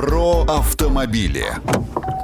[0.00, 1.44] Про автомобили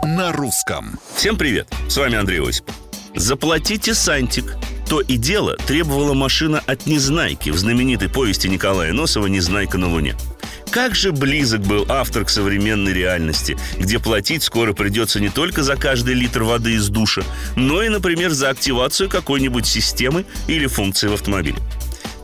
[0.03, 0.99] на русском.
[1.15, 2.75] Всем привет, с вами Андрей Осипов.
[3.15, 4.57] Заплатите сантик.
[4.89, 10.17] То и дело требовала машина от Незнайки в знаменитой повести Николая Носова «Незнайка на Луне».
[10.71, 15.77] Как же близок был автор к современной реальности, где платить скоро придется не только за
[15.77, 17.25] каждый литр воды из душа,
[17.57, 21.59] но и, например, за активацию какой-нибудь системы или функции в автомобиле.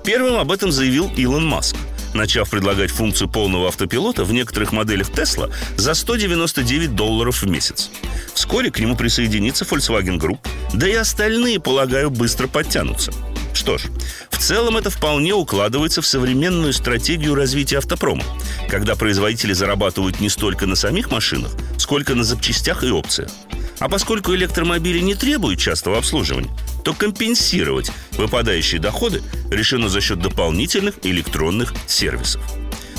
[0.03, 1.77] Первым об этом заявил Илон Маск–
[2.15, 7.91] начав предлагать функцию полного автопилота в некоторых моделях Tesla за 199 долларов в месяц.
[8.35, 10.39] Вскоре к нему присоединится Volkswagen Group,
[10.73, 13.13] да и остальные, полагаю, быстро подтянутся.
[13.55, 13.83] Что ж,
[14.31, 18.25] в целом это вполне укладывается в современную стратегию развития автопрома,
[18.69, 23.31] когда производители зарабатывают не столько на самих машинах, сколько на запчастях и опциях.
[23.79, 26.51] А поскольку электромобили не требуют частого обслуживания,
[26.85, 32.43] то компенсировать выпадающие доходы решено за счет дополнительных электронных сервисов.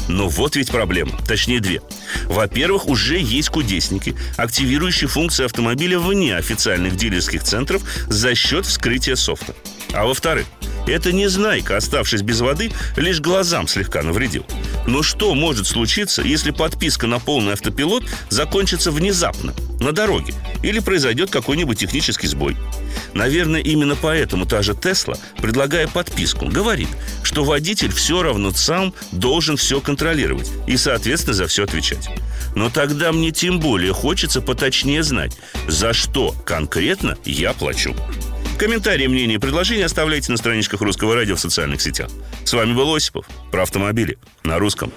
[0.08, 1.82] Но вот ведь проблема, точнее две.
[2.26, 9.56] Во-первых, уже есть кудесники, активирующие функции автомобиля вне официальных дилерских центров за счет вскрытия софта.
[9.94, 10.46] А во-вторых,
[10.88, 14.46] это не знайка, оставшись без воды, лишь глазам слегка навредил.
[14.86, 21.30] Но что может случиться, если подписка на полный автопилот закончится внезапно, на дороге, или произойдет
[21.30, 22.58] какой-нибудь технический сбой?
[23.14, 26.90] Наверное, именно поэтому та же Тесла, предлагая подписку, говорит,
[27.24, 32.10] что водитель все равно сам должен все контролировать и, соответственно, за все отвечать.
[32.56, 35.38] Но тогда мне тем более хочется поточнее знать,
[35.68, 37.96] за что конкретно я плачу.
[38.64, 42.10] Комментарии, мнения и предложения оставляйте на страничках Русского радио в социальных сетях.
[42.46, 44.94] С вами был Осипов про автомобили на русском.